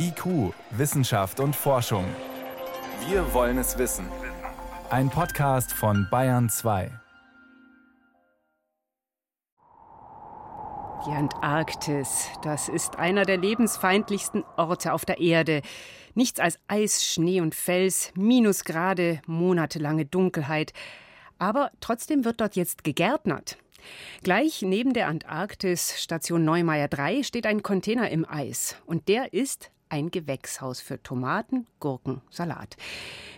IQ, 0.00 0.54
Wissenschaft 0.70 1.40
und 1.40 1.56
Forschung. 1.56 2.04
Wir 3.08 3.34
wollen 3.34 3.58
es 3.58 3.78
wissen. 3.78 4.06
Ein 4.90 5.10
Podcast 5.10 5.72
von 5.72 6.06
Bayern 6.08 6.48
2. 6.48 6.92
Die 11.04 11.10
Antarktis, 11.10 12.28
das 12.42 12.68
ist 12.68 12.96
einer 12.96 13.24
der 13.24 13.38
lebensfeindlichsten 13.38 14.44
Orte 14.56 14.92
auf 14.92 15.04
der 15.04 15.18
Erde. 15.18 15.62
Nichts 16.14 16.38
als 16.38 16.60
Eis, 16.68 17.04
Schnee 17.04 17.40
und 17.40 17.56
Fels, 17.56 18.12
Minusgrade, 18.14 19.20
monatelange 19.26 20.04
Dunkelheit. 20.04 20.72
Aber 21.40 21.72
trotzdem 21.80 22.24
wird 22.24 22.40
dort 22.40 22.54
jetzt 22.54 22.84
gegärtnert. 22.84 23.58
Gleich 24.22 24.62
neben 24.62 24.92
der 24.92 25.08
Antarktis, 25.08 26.00
Station 26.00 26.44
Neumeier 26.44 26.86
3, 26.86 27.24
steht 27.24 27.46
ein 27.46 27.64
Container 27.64 28.10
im 28.10 28.28
Eis. 28.28 28.76
Und 28.86 29.08
der 29.08 29.32
ist 29.32 29.72
ein 29.88 30.10
Gewächshaus 30.10 30.80
für 30.80 31.02
Tomaten, 31.02 31.66
Gurken, 31.80 32.22
Salat. 32.30 32.76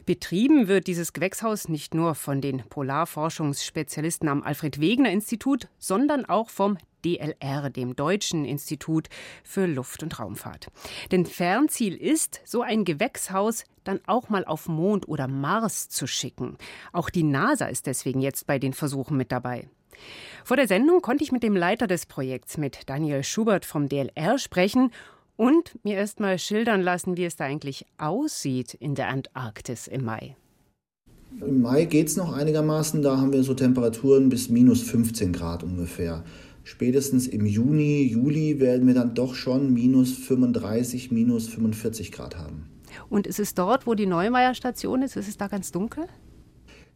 Betrieben 0.06 0.68
wird 0.68 0.86
dieses 0.86 1.12
Gewächshaus 1.12 1.68
nicht 1.68 1.94
nur 1.94 2.14
von 2.14 2.40
den 2.40 2.64
Polarforschungsspezialisten 2.68 4.28
am 4.28 4.42
Alfred 4.42 4.80
Wegener 4.80 5.10
Institut, 5.10 5.68
sondern 5.78 6.24
auch 6.24 6.50
vom 6.50 6.78
DLR, 7.04 7.70
dem 7.70 7.96
Deutschen 7.96 8.44
Institut 8.44 9.08
für 9.42 9.66
Luft- 9.66 10.02
und 10.02 10.18
Raumfahrt. 10.18 10.68
Denn 11.12 11.26
Fernziel 11.26 11.96
ist, 11.96 12.40
so 12.44 12.62
ein 12.62 12.84
Gewächshaus 12.84 13.64
dann 13.84 14.00
auch 14.06 14.28
mal 14.28 14.44
auf 14.44 14.68
Mond 14.68 15.08
oder 15.08 15.28
Mars 15.28 15.88
zu 15.88 16.06
schicken. 16.06 16.56
Auch 16.92 17.10
die 17.10 17.22
NASA 17.22 17.66
ist 17.66 17.86
deswegen 17.86 18.20
jetzt 18.20 18.46
bei 18.46 18.58
den 18.58 18.72
Versuchen 18.72 19.16
mit 19.16 19.32
dabei. 19.32 19.68
Vor 20.44 20.56
der 20.56 20.68
Sendung 20.68 21.02
konnte 21.02 21.24
ich 21.24 21.32
mit 21.32 21.42
dem 21.42 21.56
Leiter 21.56 21.86
des 21.86 22.06
Projekts, 22.06 22.56
mit 22.56 22.88
Daniel 22.88 23.22
Schubert 23.22 23.64
vom 23.64 23.88
DLR, 23.88 24.38
sprechen 24.38 24.90
und 25.40 25.82
mir 25.84 25.96
erst 25.96 26.20
mal 26.20 26.38
schildern 26.38 26.82
lassen, 26.82 27.16
wie 27.16 27.24
es 27.24 27.34
da 27.34 27.44
eigentlich 27.44 27.86
aussieht 27.96 28.74
in 28.74 28.94
der 28.94 29.08
Antarktis 29.08 29.86
im 29.86 30.04
Mai. 30.04 30.36
Im 31.40 31.62
Mai 31.62 31.86
geht 31.86 32.08
es 32.08 32.16
noch 32.18 32.34
einigermaßen, 32.34 33.00
da 33.00 33.16
haben 33.16 33.32
wir 33.32 33.42
so 33.42 33.54
Temperaturen 33.54 34.28
bis 34.28 34.50
minus 34.50 34.82
15 34.82 35.32
Grad 35.32 35.62
ungefähr. 35.62 36.24
Spätestens 36.62 37.26
im 37.26 37.46
Juni, 37.46 38.02
Juli 38.02 38.60
werden 38.60 38.86
wir 38.86 38.92
dann 38.92 39.14
doch 39.14 39.34
schon 39.34 39.72
minus 39.72 40.12
35, 40.12 41.10
minus 41.10 41.48
45 41.48 42.12
Grad 42.12 42.36
haben. 42.36 42.68
Und 43.08 43.26
ist 43.26 43.40
es 43.40 43.54
dort, 43.54 43.86
wo 43.86 43.94
die 43.94 44.04
Neumeier 44.04 44.52
Station 44.52 45.00
ist, 45.00 45.16
ist 45.16 45.28
es 45.28 45.38
da 45.38 45.48
ganz 45.48 45.72
dunkel? 45.72 46.04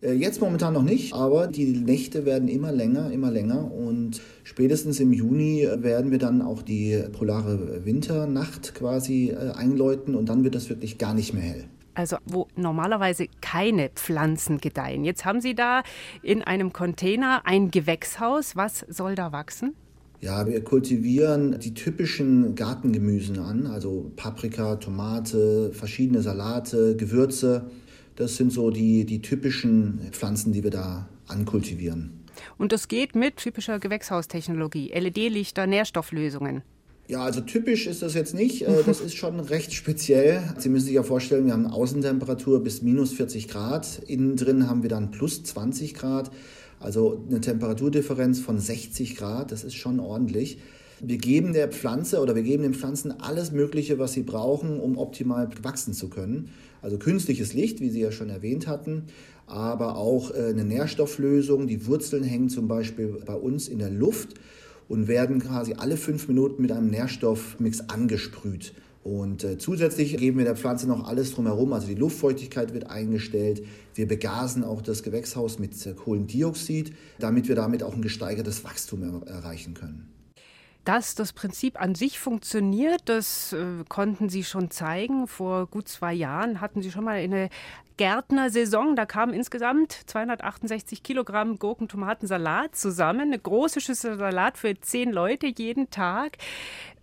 Äh, 0.00 0.12
jetzt 0.12 0.40
momentan 0.40 0.74
noch 0.74 0.82
nicht, 0.82 1.14
aber 1.14 1.46
die 1.46 1.66
Nächte 1.66 2.24
werden 2.24 2.48
immer 2.48 2.72
länger, 2.72 3.10
immer 3.10 3.30
länger 3.30 3.72
und 3.72 4.20
spätestens 4.42 5.00
im 5.00 5.12
Juni 5.12 5.68
werden 5.76 6.10
wir 6.10 6.18
dann 6.18 6.42
auch 6.42 6.62
die 6.62 7.02
polare 7.12 7.84
Winternacht 7.84 8.74
quasi 8.74 9.30
äh, 9.30 9.52
einläuten 9.52 10.14
und 10.14 10.28
dann 10.28 10.44
wird 10.44 10.54
es 10.54 10.68
wirklich 10.68 10.98
gar 10.98 11.14
nicht 11.14 11.34
mehr 11.34 11.42
hell. 11.42 11.64
Also 11.94 12.16
wo 12.26 12.48
normalerweise 12.56 13.26
keine 13.40 13.88
Pflanzen 13.88 14.58
gedeihen. 14.58 15.04
Jetzt 15.04 15.24
haben 15.24 15.40
Sie 15.40 15.54
da 15.54 15.82
in 16.22 16.42
einem 16.42 16.72
Container 16.72 17.42
ein 17.44 17.70
Gewächshaus. 17.70 18.56
Was 18.56 18.84
soll 18.88 19.14
da 19.14 19.30
wachsen? 19.30 19.74
Ja, 20.20 20.46
wir 20.46 20.64
kultivieren 20.64 21.60
die 21.60 21.74
typischen 21.74 22.54
Gartengemüsen 22.54 23.38
an, 23.38 23.66
also 23.66 24.10
Paprika, 24.16 24.76
Tomate, 24.76 25.70
verschiedene 25.72 26.22
Salate, 26.22 26.96
Gewürze. 26.96 27.66
Das 28.16 28.36
sind 28.36 28.52
so 28.52 28.70
die, 28.70 29.04
die 29.04 29.20
typischen 29.20 30.00
Pflanzen, 30.12 30.52
die 30.52 30.62
wir 30.62 30.70
da 30.70 31.08
ankultivieren. 31.26 32.24
Und 32.58 32.72
das 32.72 32.88
geht 32.88 33.14
mit 33.14 33.36
typischer 33.36 33.78
Gewächshaustechnologie, 33.78 34.92
LED-Lichter, 34.92 35.66
Nährstofflösungen. 35.66 36.62
Ja, 37.06 37.22
also 37.22 37.42
typisch 37.42 37.86
ist 37.86 38.00
das 38.02 38.14
jetzt 38.14 38.34
nicht. 38.34 38.62
Äh, 38.62 38.82
das 38.84 39.00
ist 39.02 39.14
schon 39.14 39.38
recht 39.40 39.72
speziell. 39.74 40.42
Sie 40.58 40.68
müssen 40.68 40.86
sich 40.86 40.94
ja 40.94 41.02
vorstellen, 41.02 41.46
wir 41.46 41.52
haben 41.52 41.66
eine 41.66 41.74
Außentemperatur 41.74 42.62
bis 42.62 42.82
minus 42.82 43.12
40 43.12 43.48
Grad. 43.48 44.00
Innen 44.06 44.36
drin 44.36 44.68
haben 44.68 44.82
wir 44.82 44.90
dann 44.90 45.10
plus 45.10 45.42
20 45.42 45.94
Grad. 45.94 46.30
Also 46.80 47.24
eine 47.28 47.40
Temperaturdifferenz 47.40 48.40
von 48.40 48.58
60 48.58 49.16
Grad. 49.16 49.52
Das 49.52 49.64
ist 49.64 49.74
schon 49.74 50.00
ordentlich. 50.00 50.58
Wir 51.06 51.18
geben 51.18 51.52
der 51.52 51.68
Pflanze 51.68 52.20
oder 52.20 52.34
wir 52.34 52.42
geben 52.42 52.62
den 52.62 52.72
Pflanzen 52.72 53.20
alles 53.20 53.52
Mögliche, 53.52 53.98
was 53.98 54.14
sie 54.14 54.22
brauchen, 54.22 54.80
um 54.80 54.96
optimal 54.96 55.50
wachsen 55.62 55.92
zu 55.92 56.08
können. 56.08 56.48
Also 56.80 56.96
künstliches 56.96 57.52
Licht, 57.52 57.80
wie 57.80 57.90
Sie 57.90 58.00
ja 58.00 58.10
schon 58.10 58.30
erwähnt 58.30 58.66
hatten, 58.66 59.04
aber 59.46 59.96
auch 59.96 60.30
äh, 60.30 60.48
eine 60.48 60.64
Nährstofflösung. 60.64 61.66
Die 61.66 61.86
Wurzeln 61.86 62.24
hängen 62.24 62.48
zum 62.48 62.68
Beispiel 62.68 63.18
bei 63.26 63.34
uns 63.34 63.68
in 63.68 63.78
der 63.78 63.90
Luft 63.90 64.34
und 64.88 65.06
werden 65.06 65.40
quasi 65.40 65.74
alle 65.74 65.98
fünf 65.98 66.26
Minuten 66.28 66.62
mit 66.62 66.72
einem 66.72 66.88
Nährstoffmix 66.88 67.88
angesprüht. 67.88 68.72
Und 69.02 69.44
äh, 69.44 69.58
zusätzlich 69.58 70.16
geben 70.16 70.38
wir 70.38 70.46
der 70.46 70.56
Pflanze 70.56 70.86
noch 70.86 71.06
alles 71.06 71.34
drumherum, 71.34 71.74
also 71.74 71.86
die 71.86 71.94
Luftfeuchtigkeit 71.94 72.72
wird 72.72 72.88
eingestellt. 72.88 73.62
Wir 73.94 74.08
begasen 74.08 74.64
auch 74.64 74.80
das 74.80 75.02
Gewächshaus 75.02 75.58
mit 75.58 75.74
Kohlendioxid, 75.96 76.94
damit 77.18 77.48
wir 77.48 77.56
damit 77.56 77.82
auch 77.82 77.94
ein 77.94 78.00
gesteigertes 78.00 78.64
Wachstum 78.64 79.02
er 79.02 79.30
erreichen 79.30 79.74
können. 79.74 80.08
Dass 80.84 81.14
das 81.14 81.32
Prinzip 81.32 81.80
an 81.80 81.94
sich 81.94 82.18
funktioniert, 82.18 83.02
das 83.06 83.54
äh, 83.54 83.84
konnten 83.88 84.28
Sie 84.28 84.44
schon 84.44 84.70
zeigen. 84.70 85.26
Vor 85.26 85.66
gut 85.66 85.88
zwei 85.88 86.12
Jahren 86.12 86.60
hatten 86.60 86.82
Sie 86.82 86.90
schon 86.90 87.04
mal 87.04 87.16
eine 87.16 87.48
Gärtnersaison. 87.96 88.94
Da 88.94 89.06
kamen 89.06 89.32
insgesamt 89.32 89.92
268 90.06 91.02
Kilogramm 91.02 91.58
Gurken, 91.58 91.88
Tomaten, 91.88 92.26
Salat 92.26 92.76
zusammen. 92.76 93.22
Eine 93.22 93.38
große 93.38 93.80
Schüssel 93.80 94.18
Salat 94.18 94.58
für 94.58 94.78
zehn 94.78 95.10
Leute 95.10 95.46
jeden 95.46 95.88
Tag. 95.90 96.36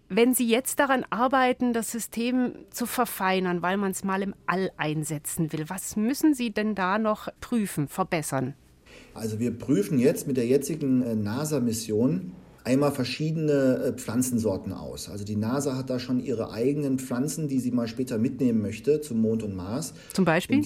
Wenn 0.10 0.34
Sie 0.34 0.48
jetzt 0.48 0.80
daran 0.80 1.06
arbeiten, 1.10 1.72
das 1.72 1.90
System 1.90 2.54
zu 2.70 2.86
verfeinern, 2.86 3.62
weil 3.62 3.78
man 3.78 3.92
es 3.92 4.04
mal 4.04 4.22
im 4.22 4.36
All 4.46 4.70
einsetzen 4.76 5.54
will, 5.54 5.70
was 5.70 5.96
müssen 5.96 6.34
Sie 6.34 6.52
denn 6.52 6.76
da 6.76 7.00
noch 7.00 7.30
prüfen, 7.40 7.88
verbessern? 7.88 8.54
Also 9.14 9.40
wir 9.40 9.58
prüfen 9.58 9.98
jetzt 9.98 10.28
mit 10.28 10.36
der 10.38 10.46
jetzigen 10.46 11.02
äh, 11.02 11.16
NASA-Mission 11.16 12.34
einmal 12.64 12.92
verschiedene 12.92 13.52
äh, 13.52 13.94
Pflanzensorten 13.94 14.74
aus. 14.74 15.10
Also 15.10 15.26
die 15.26 15.36
NASA 15.36 15.76
hat 15.76 15.90
da 15.90 16.00
schon 16.00 16.20
ihre 16.20 16.52
eigenen 16.52 17.00
Pflanzen, 17.00 17.48
die 17.48 17.60
sie 17.60 17.72
mal 17.72 17.88
später 17.88 18.18
mitnehmen 18.18 18.62
möchte 18.62 19.02
zum 19.02 19.22
Mond 19.22 19.44
und 19.44 19.56
Mars. 19.56 19.94
Zum 20.14 20.26
Beispiel? 20.26 20.58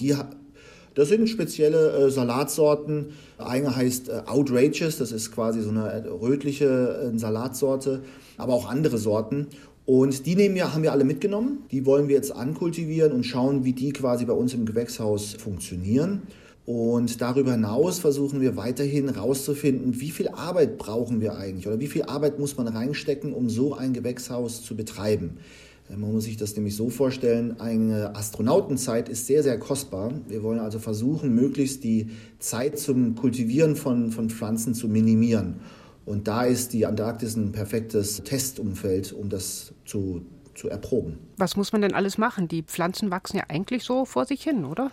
Das 0.96 1.10
sind 1.10 1.28
spezielle 1.28 2.06
äh, 2.06 2.10
Salatsorten. 2.10 3.08
Eine 3.36 3.76
heißt 3.76 4.08
äh, 4.08 4.22
Outrageous, 4.26 4.96
das 4.96 5.12
ist 5.12 5.30
quasi 5.30 5.60
so 5.60 5.68
eine 5.68 5.92
äh, 5.92 6.08
rötliche 6.08 7.12
äh, 7.14 7.18
Salatsorte, 7.18 8.02
aber 8.38 8.54
auch 8.54 8.68
andere 8.68 8.96
Sorten. 8.96 9.48
Und 9.84 10.24
die 10.26 10.34
nehmen 10.34 10.54
wir, 10.54 10.72
haben 10.72 10.82
wir 10.82 10.92
alle 10.92 11.04
mitgenommen. 11.04 11.64
Die 11.70 11.84
wollen 11.84 12.08
wir 12.08 12.16
jetzt 12.16 12.32
ankultivieren 12.32 13.12
und 13.12 13.24
schauen, 13.24 13.64
wie 13.64 13.74
die 13.74 13.92
quasi 13.92 14.24
bei 14.24 14.32
uns 14.32 14.54
im 14.54 14.64
Gewächshaus 14.64 15.34
funktionieren. 15.34 16.22
Und 16.66 17.20
darüber 17.20 17.52
hinaus 17.52 18.00
versuchen 18.00 18.40
wir 18.40 18.56
weiterhin 18.56 19.14
herauszufinden, 19.14 20.00
wie 20.00 20.10
viel 20.10 20.28
Arbeit 20.28 20.78
brauchen 20.78 21.20
wir 21.20 21.36
eigentlich 21.36 21.68
oder 21.68 21.78
wie 21.78 21.86
viel 21.86 22.02
Arbeit 22.02 22.40
muss 22.40 22.56
man 22.56 22.66
reinstecken, 22.66 23.32
um 23.32 23.48
so 23.48 23.74
ein 23.74 23.92
Gewächshaus 23.92 24.62
zu 24.64 24.76
betreiben. 24.76 25.38
Äh, 25.88 25.96
man 25.96 26.12
muss 26.12 26.24
sich 26.24 26.36
das 26.36 26.56
nämlich 26.56 26.74
so 26.74 26.90
vorstellen, 26.90 27.60
eine 27.60 28.16
Astronautenzeit 28.16 29.08
ist 29.08 29.26
sehr, 29.26 29.44
sehr 29.44 29.60
kostbar. 29.60 30.12
Wir 30.26 30.42
wollen 30.42 30.58
also 30.58 30.80
versuchen, 30.80 31.34
möglichst 31.36 31.84
die 31.84 32.10
Zeit 32.40 32.80
zum 32.80 33.14
Kultivieren 33.14 33.76
von, 33.76 34.10
von 34.10 34.28
Pflanzen 34.28 34.74
zu 34.74 34.88
minimieren. 34.88 35.60
Und 36.04 36.26
da 36.26 36.44
ist 36.44 36.72
die 36.72 36.84
Antarktis 36.84 37.36
ein 37.36 37.52
perfektes 37.52 38.22
Testumfeld, 38.24 39.12
um 39.12 39.28
das 39.28 39.72
zu, 39.84 40.22
zu 40.56 40.68
erproben. 40.68 41.18
Was 41.36 41.56
muss 41.56 41.72
man 41.72 41.82
denn 41.82 41.94
alles 41.94 42.18
machen? 42.18 42.48
Die 42.48 42.62
Pflanzen 42.62 43.12
wachsen 43.12 43.36
ja 43.36 43.44
eigentlich 43.48 43.84
so 43.84 44.04
vor 44.04 44.24
sich 44.24 44.42
hin, 44.42 44.64
oder? 44.64 44.90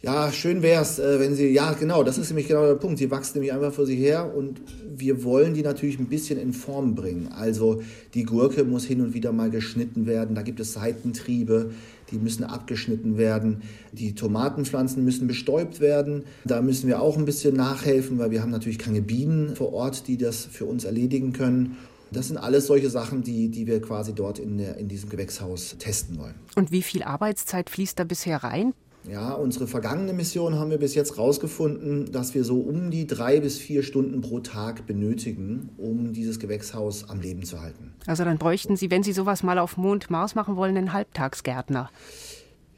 Ja, 0.00 0.30
schön 0.30 0.62
wäre 0.62 0.82
es, 0.82 1.00
äh, 1.00 1.18
wenn 1.18 1.34
sie, 1.34 1.48
ja 1.48 1.72
genau, 1.72 2.04
das 2.04 2.18
ist 2.18 2.28
nämlich 2.28 2.46
genau 2.46 2.64
der 2.64 2.76
Punkt. 2.76 2.98
Sie 2.98 3.10
wachsen 3.10 3.38
nämlich 3.38 3.52
einfach 3.52 3.72
vor 3.72 3.84
sie 3.84 3.96
her 3.96 4.32
und 4.32 4.60
wir 4.96 5.24
wollen 5.24 5.54
die 5.54 5.62
natürlich 5.62 5.98
ein 5.98 6.06
bisschen 6.06 6.38
in 6.38 6.52
Form 6.52 6.94
bringen. 6.94 7.28
Also 7.32 7.82
die 8.14 8.22
Gurke 8.22 8.62
muss 8.62 8.84
hin 8.84 9.00
und 9.00 9.12
wieder 9.12 9.32
mal 9.32 9.50
geschnitten 9.50 10.06
werden, 10.06 10.36
da 10.36 10.42
gibt 10.42 10.60
es 10.60 10.72
Seitentriebe, 10.72 11.72
die 12.12 12.18
müssen 12.18 12.44
abgeschnitten 12.44 13.18
werden. 13.18 13.62
Die 13.90 14.14
Tomatenpflanzen 14.14 15.04
müssen 15.04 15.26
bestäubt 15.26 15.80
werden. 15.80 16.24
Da 16.44 16.62
müssen 16.62 16.86
wir 16.86 17.02
auch 17.02 17.18
ein 17.18 17.24
bisschen 17.24 17.56
nachhelfen, 17.56 18.18
weil 18.18 18.30
wir 18.30 18.40
haben 18.40 18.50
natürlich 18.50 18.78
keine 18.78 19.02
Bienen 19.02 19.56
vor 19.56 19.72
Ort, 19.72 20.06
die 20.06 20.16
das 20.16 20.44
für 20.44 20.64
uns 20.64 20.84
erledigen 20.84 21.32
können. 21.32 21.76
Das 22.10 22.28
sind 22.28 22.38
alles 22.38 22.66
solche 22.68 22.88
Sachen, 22.88 23.22
die, 23.22 23.48
die 23.48 23.66
wir 23.66 23.82
quasi 23.82 24.14
dort 24.14 24.38
in, 24.38 24.58
der, 24.58 24.76
in 24.76 24.88
diesem 24.88 25.10
Gewächshaus 25.10 25.76
testen 25.78 26.18
wollen. 26.18 26.34
Und 26.54 26.70
wie 26.70 26.82
viel 26.82 27.02
Arbeitszeit 27.02 27.68
fließt 27.68 27.98
da 27.98 28.04
bisher 28.04 28.42
rein? 28.42 28.72
Ja, 29.10 29.32
unsere 29.32 29.66
vergangene 29.66 30.12
Mission 30.12 30.58
haben 30.58 30.70
wir 30.70 30.76
bis 30.78 30.94
jetzt 30.94 31.16
herausgefunden, 31.16 32.12
dass 32.12 32.34
wir 32.34 32.44
so 32.44 32.60
um 32.60 32.90
die 32.90 33.06
drei 33.06 33.40
bis 33.40 33.58
vier 33.58 33.82
Stunden 33.82 34.20
pro 34.20 34.40
Tag 34.40 34.86
benötigen, 34.86 35.70
um 35.78 36.12
dieses 36.12 36.38
Gewächshaus 36.38 37.08
am 37.08 37.20
Leben 37.20 37.42
zu 37.44 37.60
halten. 37.62 37.94
Also 38.06 38.24
dann 38.24 38.36
bräuchten 38.36 38.76
Sie, 38.76 38.90
wenn 38.90 39.02
Sie 39.02 39.12
sowas 39.12 39.42
mal 39.42 39.58
auf 39.58 39.78
Mond, 39.78 40.10
Mars 40.10 40.34
machen 40.34 40.56
wollen, 40.56 40.76
einen 40.76 40.92
Halbtagsgärtner. 40.92 41.90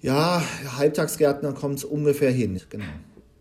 Ja, 0.00 0.42
Halbtagsgärtner 0.78 1.52
kommt 1.52 1.78
es 1.78 1.84
ungefähr 1.84 2.30
hin, 2.30 2.60
genau. 2.70 2.84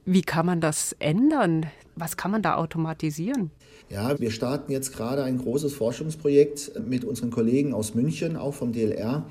Wie 0.06 0.24
kann 0.24 0.48
man 0.48 0.60
das 0.60 0.96
ändern? 0.98 1.68
Was 1.96 2.18
kann 2.18 2.32
man 2.32 2.42
da 2.42 2.56
automatisieren? 2.56 3.52
Ja, 3.90 4.20
wir 4.20 4.32
starten 4.32 4.72
jetzt 4.72 4.96
gerade 4.96 5.24
ein 5.24 5.38
großes 5.38 5.74
Forschungsprojekt 5.74 6.72
mit 6.88 7.06
unseren 7.06 7.30
Kollegen 7.30 7.74
aus 7.74 7.94
München, 7.94 8.36
auch 8.36 8.54
vom 8.56 8.72
DLR 8.72 9.26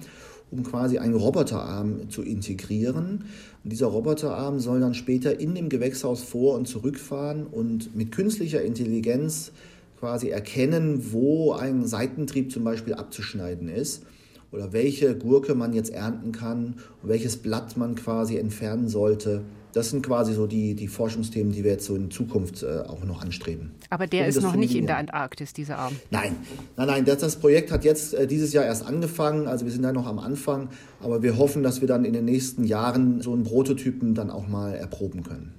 um 0.51 0.63
quasi 0.63 0.99
einen 0.99 1.15
Roboterarm 1.15 2.11
zu 2.11 2.23
integrieren. 2.23 3.25
Und 3.65 3.73
dieser 3.73 3.87
Roboterarm 3.87 4.61
soll 4.61 4.81
dann 4.81 4.95
später 4.95 5.39
in 5.39 5.55
dem 5.55 5.69
Gewächshaus 5.69 6.23
vor- 6.23 6.57
und 6.57 6.67
zurückfahren 6.67 7.47
und 7.47 7.95
mit 7.95 8.13
künstlicher 8.13 8.63
Intelligenz 8.63 9.53
quasi 9.99 10.29
erkennen, 10.29 11.13
wo 11.13 11.53
ein 11.53 11.87
Seitentrieb 11.87 12.53
zum 12.53 12.65
Beispiel 12.65 12.95
abzuschneiden 12.95 13.69
ist 13.69 14.05
oder 14.53 14.73
welche 14.73 15.17
Gurke 15.17 15.55
man 15.55 15.73
jetzt 15.73 15.91
ernten 15.91 16.33
kann 16.33 16.77
und 17.03 17.09
welches 17.09 17.37
Blatt 17.37 17.77
man 17.77 17.95
quasi 17.95 18.37
entfernen 18.39 18.89
sollte. 18.89 19.43
Das 19.73 19.91
sind 19.91 20.05
quasi 20.05 20.33
so 20.33 20.47
die, 20.47 20.75
die 20.75 20.89
Forschungsthemen, 20.89 21.53
die 21.53 21.65
wir 21.65 21.73
jetzt 21.73 21.87
so 21.87 21.95
in 21.95 22.11
Zukunft 22.11 22.63
äh, 22.63 22.81
auch 22.87 23.05
noch 23.05 23.23
anstreben. 23.23 23.73
Aber 23.91 24.07
der 24.07 24.27
ist 24.27 24.41
noch 24.41 24.57
nicht 24.57 24.75
in 24.75 24.87
der 24.87 24.97
Antarktis, 24.97 25.53
dieser 25.53 25.79
Arm. 25.79 25.97
Nein, 26.11 26.37
nein, 26.77 26.87
nein. 26.87 27.05
Das, 27.05 27.19
das 27.19 27.37
Projekt 27.37 27.71
hat 27.71 27.85
jetzt 27.85 28.15
äh, 28.15 28.27
dieses 28.27 28.53
Jahr 28.53 28.65
erst 28.65 28.87
angefangen. 28.87 29.47
Also 29.47 29.65
wir 29.65 29.73
sind 29.73 29.83
da 29.83 29.93
noch 29.93 30.07
am 30.07 30.19
Anfang. 30.19 30.69
Aber 31.01 31.23
wir 31.23 31.37
hoffen, 31.39 31.63
dass 31.63 31.81
wir 31.81 31.89
dann 31.89 32.05
in 32.05 32.13
den 32.13 32.25
nächsten 32.25 32.65
Jahren 32.65 33.21
so 33.21 33.33
einen 33.33 33.45
Prototypen 33.45 34.15
dann 34.15 34.31
auch 34.31 34.49
mal 34.49 34.75
erproben 34.75 35.23
können. 35.23 35.55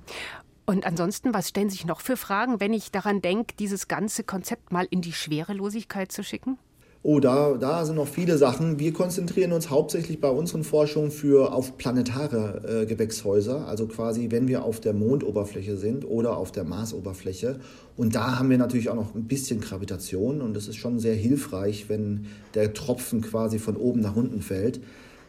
Und 0.65 0.85
ansonsten, 0.85 1.33
was 1.33 1.49
stellen 1.49 1.71
sich 1.71 1.85
noch 1.85 1.99
für 1.99 2.15
Fragen, 2.15 2.59
wenn 2.59 2.73
ich 2.73 2.91
daran 2.91 3.21
denke, 3.21 3.55
dieses 3.57 3.87
ganze 3.87 4.23
Konzept 4.23 4.71
mal 4.71 4.87
in 4.91 5.01
die 5.01 5.13
Schwerelosigkeit 5.13 6.11
zu 6.11 6.23
schicken? 6.23 6.59
Oh, 7.01 7.21
da, 7.21 7.53
da 7.53 7.85
sind 7.85 7.95
noch 7.95 8.09
viele 8.09 8.37
Sachen. 8.37 8.77
Wir 8.77 8.91
konzentrieren 8.91 9.53
uns 9.53 9.69
hauptsächlich 9.69 10.19
bei 10.19 10.29
unseren 10.29 10.65
Forschungen 10.65 11.11
für 11.11 11.53
auf 11.53 11.77
planetare 11.77 12.81
äh, 12.81 12.85
Gewächshäuser, 12.85 13.65
also 13.65 13.87
quasi, 13.87 14.31
wenn 14.31 14.49
wir 14.49 14.65
auf 14.65 14.81
der 14.81 14.91
Mondoberfläche 14.91 15.77
sind 15.77 16.03
oder 16.03 16.35
auf 16.35 16.51
der 16.51 16.65
Marsoberfläche. 16.65 17.61
Und 17.95 18.15
da 18.15 18.37
haben 18.37 18.49
wir 18.49 18.57
natürlich 18.57 18.89
auch 18.89 18.95
noch 18.95 19.15
ein 19.15 19.29
bisschen 19.29 19.61
Gravitation 19.61 20.41
und 20.41 20.53
das 20.53 20.67
ist 20.67 20.75
schon 20.75 20.99
sehr 20.99 21.15
hilfreich, 21.15 21.85
wenn 21.87 22.25
der 22.53 22.73
Tropfen 22.73 23.21
quasi 23.21 23.59
von 23.59 23.77
oben 23.77 24.01
nach 24.01 24.17
unten 24.17 24.41
fällt. 24.41 24.81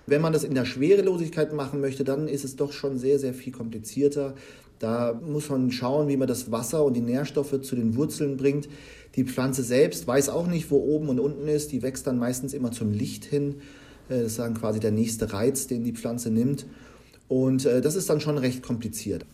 Wenn 0.07 0.23
man 0.23 0.33
das 0.33 0.43
in 0.43 0.55
der 0.57 0.65
Schwerelosigkeit 0.65 1.53
machen 1.53 1.81
möchte, 1.81 2.03
dann 2.03 2.27
ist 2.27 2.43
es 2.43 2.57
doch 2.57 2.73
schon 2.73 2.99
sehr, 2.99 3.21
sehr 3.21 3.33
viel 3.33 3.53
komplizierter. 3.53 4.35
Da 4.81 5.13
muss 5.25 5.51
man 5.51 5.71
schauen, 5.71 6.09
wie 6.09 6.17
man 6.17 6.27
das 6.27 6.51
Wasser 6.51 6.85
und 6.85 6.95
die 6.95 7.03
Nährstoffe 7.03 7.61
zu 7.61 7.77
den 7.77 7.97
Wurzeln 7.97 8.39
bringt. 8.39 8.69
Die 9.17 9.25
Pflanze 9.25 9.63
selbst 9.63 10.07
weiß 10.07 10.29
auch 10.29 10.47
nicht, 10.47 10.71
wo 10.71 10.79
oben 10.79 11.09
und 11.09 11.21
unten 11.21 11.49
ist. 11.49 11.73
Die 11.73 11.83
wächst 11.83 12.07
dann 12.07 12.19
meistens 12.19 12.55
immer 12.55 12.73
zum 12.73 12.93
Licht 12.93 13.25
hin. 13.25 13.57
Äh, 14.09 14.23
das 14.23 14.33
ist 14.33 14.39
dann 14.39 14.55
quasi 14.55 14.81
der 14.81 14.93
nächste 14.93 15.33
Reiz, 15.33 15.67
den 15.67 15.85
die 15.85 15.93
Pflanze 15.93 16.31
nimmt. 16.31 16.67
Und 17.29 17.65
äh, 17.65 17.81
das 17.81 17.95
ist 17.95 18.11
dann 18.11 18.21
schon 18.21 18.39
recht 18.39 18.63
kompliziert. 18.63 19.27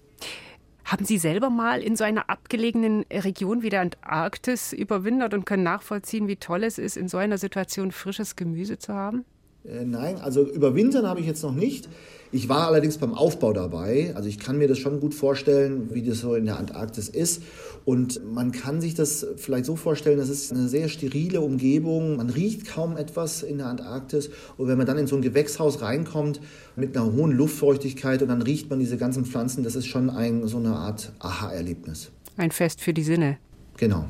Haben 0.84 1.04
Sie 1.04 1.18
selber 1.18 1.50
mal 1.50 1.82
in 1.82 1.96
so 1.96 2.04
einer 2.04 2.30
abgelegenen 2.30 3.04
Region 3.10 3.62
wie 3.62 3.70
der 3.70 3.80
Antarktis 3.80 4.72
überwintert 4.72 5.34
und 5.34 5.44
können 5.44 5.64
nachvollziehen, 5.64 6.28
wie 6.28 6.36
toll 6.36 6.62
es 6.62 6.78
ist, 6.78 6.96
in 6.96 7.08
so 7.08 7.16
einer 7.16 7.38
Situation 7.38 7.90
frisches 7.90 8.36
Gemüse 8.36 8.78
zu 8.78 8.94
haben? 8.94 9.24
Äh, 9.68 9.84
nein, 9.84 10.18
also 10.20 10.42
überwintern 10.42 11.06
habe 11.06 11.20
ich 11.20 11.26
jetzt 11.26 11.42
noch 11.42 11.54
nicht. 11.54 11.88
Ich 12.32 12.48
war 12.48 12.66
allerdings 12.66 12.98
beim 12.98 13.14
Aufbau 13.14 13.52
dabei. 13.52 14.12
Also 14.14 14.28
ich 14.28 14.38
kann 14.38 14.58
mir 14.58 14.68
das 14.68 14.78
schon 14.78 15.00
gut 15.00 15.14
vorstellen, 15.14 15.94
wie 15.94 16.02
das 16.02 16.18
so 16.18 16.34
in 16.34 16.44
der 16.44 16.58
Antarktis 16.58 17.08
ist. 17.08 17.42
Und 17.84 18.20
man 18.24 18.52
kann 18.52 18.80
sich 18.80 18.94
das 18.94 19.26
vielleicht 19.36 19.64
so 19.64 19.76
vorstellen, 19.76 20.18
das 20.18 20.28
ist 20.28 20.52
eine 20.52 20.68
sehr 20.68 20.88
sterile 20.88 21.40
Umgebung. 21.40 22.16
Man 22.16 22.30
riecht 22.30 22.66
kaum 22.66 22.96
etwas 22.96 23.42
in 23.42 23.58
der 23.58 23.68
Antarktis. 23.68 24.30
Und 24.56 24.68
wenn 24.68 24.76
man 24.76 24.86
dann 24.86 24.98
in 24.98 25.06
so 25.06 25.16
ein 25.16 25.22
Gewächshaus 25.22 25.80
reinkommt 25.82 26.40
mit 26.74 26.96
einer 26.96 27.12
hohen 27.12 27.32
Luftfeuchtigkeit 27.32 28.22
und 28.22 28.28
dann 28.28 28.42
riecht 28.42 28.70
man 28.70 28.80
diese 28.80 28.96
ganzen 28.96 29.24
Pflanzen, 29.24 29.62
das 29.62 29.76
ist 29.76 29.86
schon 29.86 30.10
ein, 30.10 30.46
so 30.48 30.58
eine 30.58 30.74
Art 30.74 31.12
Aha-Erlebnis. 31.20 32.10
Ein 32.36 32.50
Fest 32.50 32.80
für 32.80 32.92
die 32.92 33.04
Sinne. 33.04 33.38
Genau. 33.76 34.06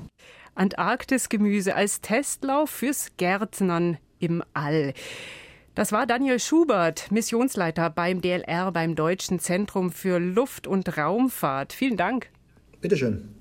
Antarktis-Gemüse 0.55 1.75
als 1.75 2.01
Testlauf 2.01 2.71
fürs 2.71 3.09
Gärtnern 3.19 3.99
im 4.19 4.43
All. 4.55 4.95
Das 5.77 5.93
war 5.93 6.07
Daniel 6.07 6.41
Schubert, 6.41 7.13
Missionsleiter 7.13 7.91
beim 7.91 8.23
DLR, 8.23 8.73
beim 8.73 8.95
Deutschen 8.95 9.39
Zentrum 9.41 9.91
für 9.91 10.19
Luft- 10.19 10.67
und 10.67 10.97
Raumfahrt. 10.97 11.75
Vielen 11.75 11.99
Dank. 11.99 12.31
Bitteschön. 12.81 13.36